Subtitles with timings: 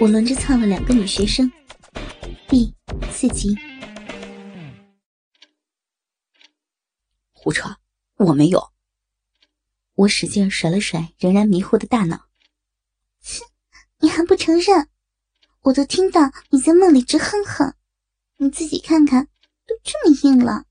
[0.00, 1.52] 我轮着操了两个女学生。
[2.48, 2.74] 第
[3.12, 3.54] 四集，
[7.32, 7.76] 胡扯，
[8.16, 8.72] 我没有。
[9.92, 12.28] 我使劲甩了甩仍然迷糊的大脑。
[13.20, 13.44] 切，
[13.98, 14.88] 你还不承认？
[15.60, 17.74] 我都听到你在梦里直哼哼，
[18.38, 19.26] 你自己看看，
[19.66, 20.64] 都这么硬了。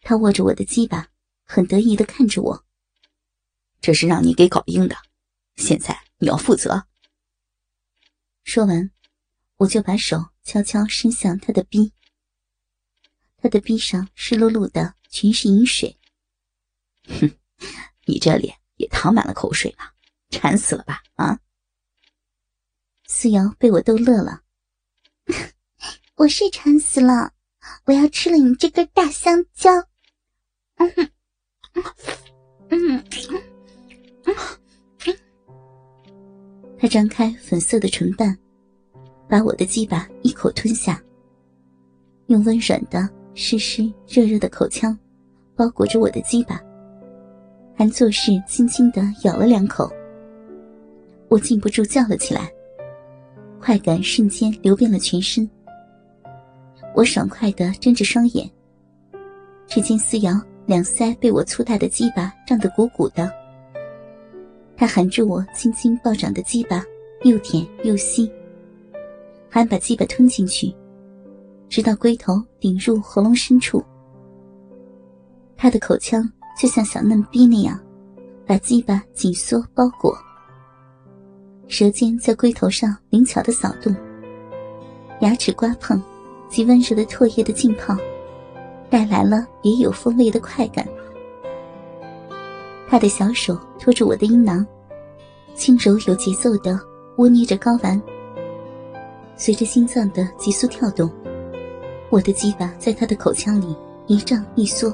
[0.00, 1.10] 他握着我的鸡巴，
[1.44, 2.64] 很得意的看着我。
[3.82, 4.96] 这是让你给搞硬的，
[5.56, 6.86] 现在你要负责。
[8.44, 8.90] 说完，
[9.56, 11.92] 我就把手悄悄伸向他的逼。
[13.36, 15.98] 他的逼上湿漉漉的，全是饮水。
[17.08, 17.30] 哼，
[18.06, 19.94] 你这脸也淌满了口水了，
[20.30, 21.02] 馋死了吧？
[21.14, 21.40] 啊！
[23.06, 24.42] 思瑶被我逗乐了。
[26.16, 27.32] 我是馋死了，
[27.84, 29.70] 我要吃了你这根大香蕉。
[30.76, 31.10] 嗯哼，
[32.68, 33.04] 嗯
[36.80, 38.34] 他张开粉色的唇瓣，
[39.28, 40.98] 把我的鸡巴一口吞下，
[42.28, 44.98] 用温软的、湿湿热热的口腔
[45.54, 46.58] 包裹着我的鸡巴，
[47.76, 49.92] 还作势轻轻的咬了两口。
[51.28, 52.50] 我禁不住叫了起来，
[53.60, 55.46] 快感瞬间流遍了全身。
[56.94, 58.50] 我爽快的睁着双眼，
[59.66, 60.32] 只见思瑶
[60.64, 63.30] 两腮被我粗大的鸡巴胀得鼓鼓的。
[64.80, 66.82] 他含住我轻轻暴涨的鸡巴，
[67.24, 68.32] 又舔又吸，
[69.46, 70.74] 还把鸡巴吞进去，
[71.68, 73.84] 直到龟头顶入喉咙深处。
[75.54, 76.26] 他的口腔
[76.58, 77.78] 就像小嫩逼那样，
[78.46, 80.16] 把鸡巴紧缩包裹。
[81.68, 83.94] 舌尖在龟头上灵巧的扫动，
[85.20, 86.02] 牙齿刮碰
[86.48, 87.94] 及温热的唾液的浸泡，
[88.88, 90.88] 带来了别有风味的快感。
[92.90, 94.66] 他的小手托住我的阴囊，
[95.54, 96.76] 轻柔有节奏的
[97.18, 98.02] 窝捏着睾丸。
[99.36, 101.08] 随着心脏的急速跳动，
[102.10, 103.76] 我的鸡巴在他的口腔里
[104.08, 104.92] 一胀一缩，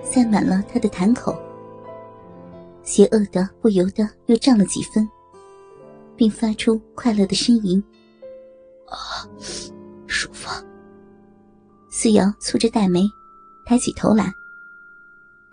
[0.00, 1.36] 塞满了他的痰口。
[2.84, 5.06] 邪恶的不由得又胀了几分，
[6.14, 7.82] 并发出快乐的呻吟。
[8.86, 9.26] 啊，
[10.06, 10.48] 舒服。
[11.90, 13.02] 思瑶蹙着黛眉，
[13.66, 14.32] 抬起头来。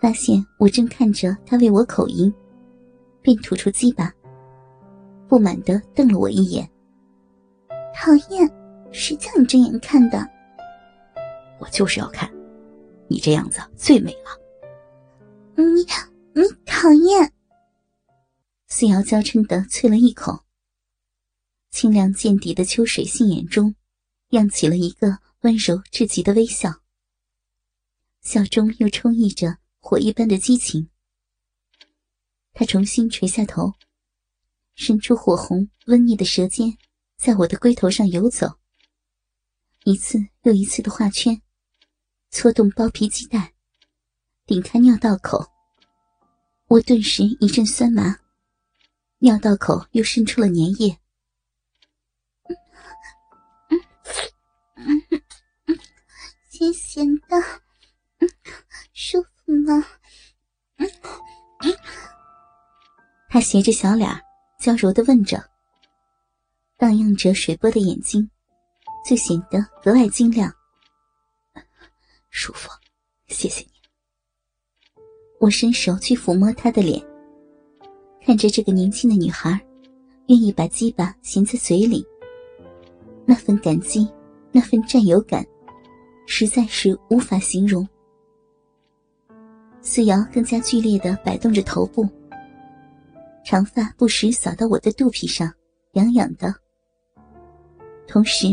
[0.00, 2.32] 发现我正看着他为我口淫，
[3.22, 4.12] 便吐出鸡巴，
[5.26, 6.68] 不满的瞪了我一眼。
[7.94, 8.48] 讨厌，
[8.92, 10.18] 谁叫你睁眼看的？
[11.58, 12.30] 我就是要看，
[13.08, 14.38] 你这样子最美了。
[15.56, 15.64] 你
[16.34, 17.32] 你讨厌！
[18.68, 20.40] 思瑶娇嗔的啐了一口，
[21.70, 23.74] 清凉见底的秋水杏眼中，
[24.30, 26.70] 漾起了一个温柔至极的微笑，
[28.20, 29.56] 笑中又充溢着。
[29.88, 30.90] 火一般的激情，
[32.52, 33.72] 他重新垂下头，
[34.74, 36.76] 伸出火红温腻的舌尖，
[37.16, 38.58] 在我的龟头上游走，
[39.84, 41.40] 一次又一次的画圈，
[42.30, 43.52] 搓动包皮鸡蛋，
[44.44, 45.46] 顶开尿道口。
[46.66, 48.18] 我顿时一阵酸麻，
[49.18, 50.98] 尿道口又渗出了粘液。
[56.50, 57.36] 咸咸的，
[58.92, 59.35] 舒服。
[59.54, 59.78] 妈，
[60.76, 60.88] 嗯
[61.60, 61.74] 嗯？
[63.28, 64.10] 他斜着小脸，
[64.58, 65.42] 娇柔的问着，
[66.76, 68.28] 荡漾着水波的眼睛，
[69.08, 70.52] 就显得格外晶亮。
[72.30, 72.70] 舒服，
[73.28, 73.70] 谢谢你。
[75.38, 77.00] 我伸手去抚摸她的脸，
[78.24, 79.60] 看着这个年轻的女孩，
[80.28, 82.04] 愿意把鸡巴衔在嘴里，
[83.24, 84.08] 那份感激，
[84.50, 85.46] 那份占有感，
[86.26, 87.86] 实在是无法形容。
[89.86, 92.08] 思瑶更加剧烈的摆动着头部，
[93.44, 95.48] 长发不时扫到我的肚皮上，
[95.92, 96.52] 痒痒的。
[98.08, 98.48] 同时，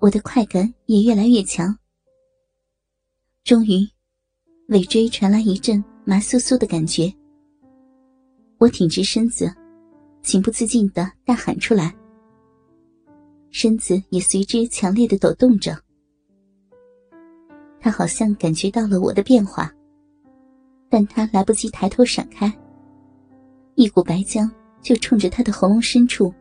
[0.00, 1.78] 我的快感也越来越强。
[3.44, 3.88] 终于，
[4.66, 7.10] 尾椎传来一阵麻酥酥的感觉。
[8.58, 9.54] 我挺直身子，
[10.22, 11.94] 情不自禁的大喊出来，
[13.52, 15.80] 身子也随之强烈的抖动着。
[17.78, 19.72] 他好像感觉到了我的变化。
[20.90, 22.50] 但他来不及抬头闪开，
[23.74, 24.50] 一股白浆
[24.80, 26.32] 就冲着他的喉咙深处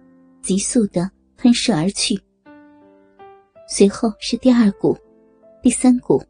[0.41, 2.17] 急速的喷射而去。
[3.67, 4.97] 随后是第二股，
[5.61, 6.23] 第三股。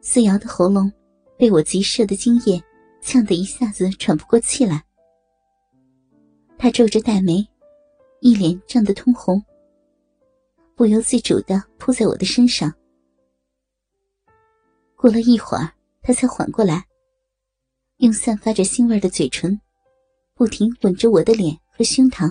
[0.00, 0.90] 思瑶的喉咙
[1.36, 2.62] 被我急射的精液
[3.02, 4.82] 呛得一下子喘不过气来，
[6.56, 7.46] 他皱着黛眉，
[8.20, 9.42] 一脸涨得通红，
[10.74, 12.72] 不由自主的扑在我的身上。
[14.96, 15.70] 过了一会儿。
[16.06, 16.86] 他才缓过来，
[17.96, 19.58] 用散发着腥味的嘴唇，
[20.34, 22.30] 不停吻着我的脸和胸膛，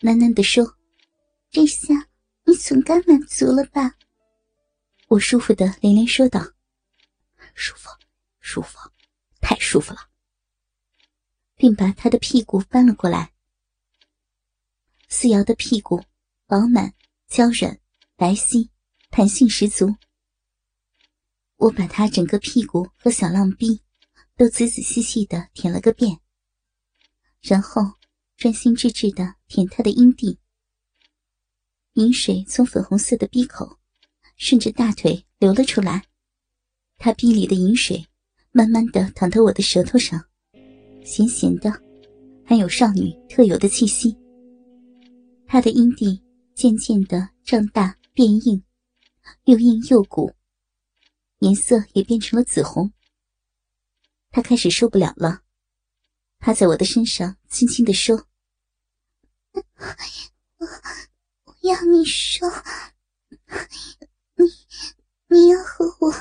[0.00, 0.76] 喃喃地说
[1.48, 1.94] ：“这下
[2.44, 3.94] 你总该满足了吧？”
[5.06, 6.40] 我舒服的连连说道
[7.54, 7.88] ：“舒服，
[8.40, 8.76] 舒服，
[9.40, 10.00] 太舒服了。”
[11.54, 13.32] 并把他的屁股翻了过来。
[15.08, 16.02] 思瑶的屁股
[16.48, 16.92] 饱满、
[17.28, 17.78] 娇软、
[18.16, 18.68] 白皙，
[19.10, 19.94] 弹性十足。
[21.62, 23.80] 我把他整个屁股和小浪逼
[24.36, 26.18] 都仔仔细细的舔了个遍，
[27.40, 27.80] 然后
[28.36, 30.36] 专心致志的舔他的阴蒂。
[31.92, 33.78] 饮水从粉红色的逼口
[34.36, 36.02] 顺着大腿流了出来，
[36.98, 38.04] 他逼里的饮水
[38.50, 40.20] 慢慢的淌到我的舌头上，
[41.04, 41.70] 咸咸的，
[42.44, 44.16] 还有少女特有的气息。
[45.46, 46.20] 他的阴蒂
[46.56, 48.60] 渐渐的胀大变硬，
[49.44, 50.32] 又硬又鼓。
[51.42, 52.92] 颜色也变成了紫红。
[54.30, 55.42] 他开始受不了了，
[56.38, 58.28] 趴在我的身上，轻轻的说
[59.52, 59.62] ：“我
[61.62, 62.48] 要你说，
[64.36, 64.46] 你
[65.26, 66.12] 你要和我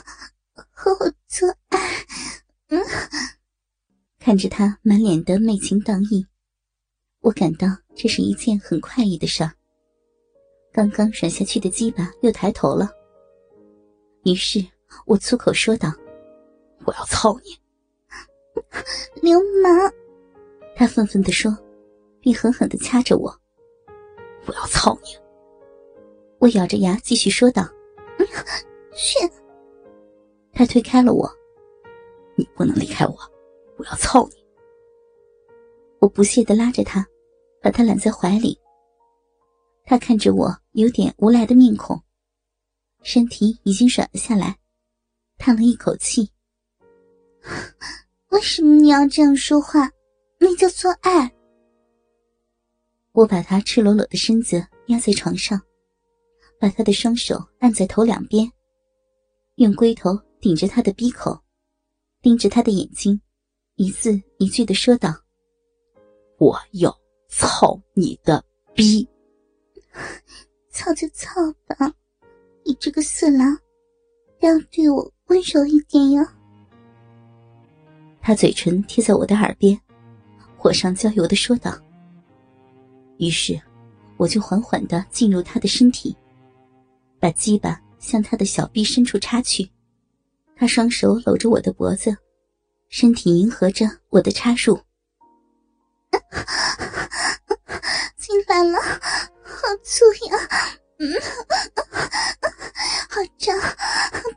[0.71, 1.77] 和我做爱。”
[2.69, 2.83] 嗯，
[4.17, 6.25] 看着他满脸的媚情荡意，
[7.19, 9.47] 我感到这是一件很快意的事。
[10.73, 12.89] 刚刚软下去的鸡巴又抬头了，
[14.23, 14.67] 于是。
[15.05, 15.91] 我粗口说道
[16.85, 17.57] ：“我要操你，
[19.21, 19.93] 流氓！”
[20.75, 21.55] 他愤愤地说，
[22.19, 23.33] 并狠狠地掐着我。
[24.47, 25.09] “我要操你！”
[26.39, 27.67] 我咬着牙继续说道
[28.95, 29.19] ：“去！”
[30.53, 31.29] 他推开了我
[32.35, 33.15] ，“你不能离开我，
[33.77, 34.43] 我要操你！”
[35.99, 37.05] 我不屑地拉着他，
[37.61, 38.59] 把他揽在怀里。
[39.83, 42.01] 他看着我有点无赖的面孔，
[43.03, 44.57] 身体已经软了下来。
[45.41, 46.29] 叹了一口气。
[48.29, 49.91] 为什么你要这样说话？
[50.37, 51.33] 那叫做爱。
[53.13, 55.59] 我把他赤裸裸的身子压在床上，
[56.59, 58.47] 把他的双手按在头两边，
[59.55, 61.35] 用龟头顶着他的鼻口，
[62.21, 63.19] 盯着他的眼睛，
[63.77, 65.09] 一字一句的说道
[66.37, 66.95] ：“我要
[67.27, 68.43] 操你的
[68.75, 69.07] 逼！
[70.69, 71.91] 操就操吧，
[72.63, 73.57] 你这个色狼，
[74.39, 76.27] 不要对我。”温柔一点哟。
[78.21, 79.79] 他嘴唇贴在我的耳边，
[80.57, 81.73] 火上浇油的说道。
[83.17, 83.57] 于是，
[84.17, 86.13] 我就缓缓的进入他的身体，
[87.17, 89.71] 把鸡巴向他的小臂深处插去。
[90.53, 92.13] 他双手搂着我的脖子，
[92.89, 94.77] 身体迎合着我的插入。
[98.17, 98.77] 进来了，
[99.45, 100.37] 好粗呀！
[101.01, 101.09] 嗯，
[103.09, 103.57] 好胀，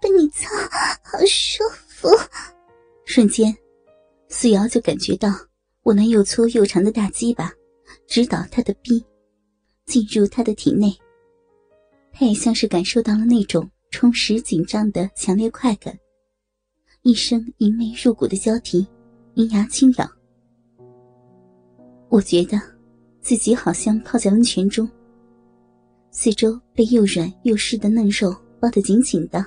[0.01, 0.49] 被你操，
[1.03, 2.09] 好舒服。
[3.05, 3.55] 瞬间，
[4.29, 5.29] 思瑶就感觉到
[5.83, 7.53] 我那又粗又长的大鸡巴
[8.07, 9.05] 直捣他的逼，
[9.85, 10.97] 进入他的体内。
[12.15, 15.95] 他也像是感受到了那种充实紧张的强烈快感，
[17.03, 18.87] 一声淫媚入骨的交替，
[19.35, 20.11] 银牙轻咬。
[22.09, 22.59] 我觉得
[23.21, 24.91] 自己好像泡在温泉中。
[26.17, 29.45] 四周被又软又湿的嫩肉包得紧紧的，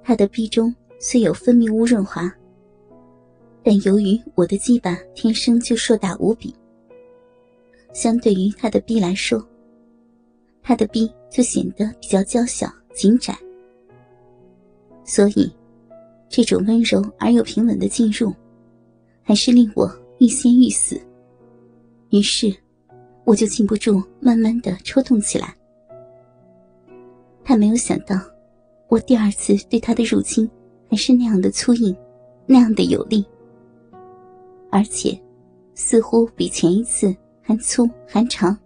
[0.00, 2.32] 他的逼中虽有分泌物润滑，
[3.64, 6.54] 但由于我的鸡巴天生就硕大无比，
[7.92, 9.44] 相对于他的逼来说，
[10.62, 13.36] 他的逼就显得比较娇小紧窄，
[15.04, 15.52] 所以
[16.28, 18.32] 这种温柔而又平稳的进入，
[19.24, 20.96] 还是令我欲仙欲死。
[22.10, 22.56] 于是。
[23.26, 25.52] 我就禁不住慢慢的抽动起来。
[27.44, 28.16] 他没有想到，
[28.88, 30.48] 我第二次对他的入侵
[30.88, 31.94] 还是那样的粗硬，
[32.46, 33.26] 那样的有力，
[34.70, 35.20] 而且
[35.74, 38.56] 似乎比前一次还粗还长。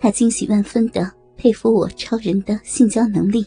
[0.00, 3.46] 他惊喜万分的佩服我超人的性交能力。